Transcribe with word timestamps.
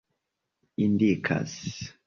indikas 0.85 1.55